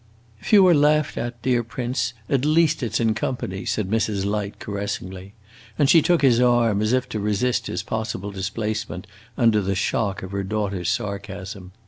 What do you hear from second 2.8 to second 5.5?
it 's in company," said Mrs. Light, caressingly;